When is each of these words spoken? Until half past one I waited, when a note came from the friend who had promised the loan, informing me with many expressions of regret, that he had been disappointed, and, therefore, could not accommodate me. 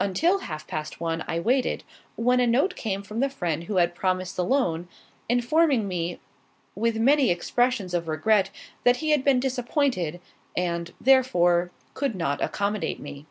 Until 0.00 0.38
half 0.40 0.66
past 0.66 1.00
one 1.00 1.22
I 1.28 1.38
waited, 1.38 1.84
when 2.16 2.40
a 2.40 2.48
note 2.48 2.74
came 2.74 3.04
from 3.04 3.20
the 3.20 3.28
friend 3.28 3.62
who 3.62 3.76
had 3.76 3.94
promised 3.94 4.34
the 4.34 4.44
loan, 4.44 4.88
informing 5.28 5.86
me 5.86 6.18
with 6.74 6.96
many 6.96 7.30
expressions 7.30 7.94
of 7.94 8.08
regret, 8.08 8.50
that 8.82 8.96
he 8.96 9.10
had 9.10 9.22
been 9.22 9.38
disappointed, 9.38 10.20
and, 10.56 10.92
therefore, 11.00 11.70
could 11.94 12.16
not 12.16 12.42
accommodate 12.42 12.98
me. 12.98 13.26